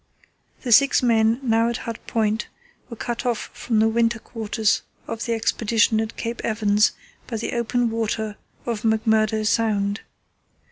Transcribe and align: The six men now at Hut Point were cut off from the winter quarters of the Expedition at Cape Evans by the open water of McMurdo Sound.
The 0.63 0.71
six 0.71 1.03
men 1.03 1.39
now 1.43 1.69
at 1.69 1.77
Hut 1.85 1.99
Point 2.07 2.47
were 2.89 2.95
cut 2.95 3.23
off 3.23 3.51
from 3.53 3.77
the 3.77 3.87
winter 3.87 4.17
quarters 4.17 4.81
of 5.07 5.25
the 5.27 5.35
Expedition 5.35 6.01
at 6.01 6.17
Cape 6.17 6.41
Evans 6.43 6.93
by 7.27 7.37
the 7.37 7.53
open 7.53 7.91
water 7.91 8.35
of 8.65 8.81
McMurdo 8.81 9.45
Sound. 9.45 10.01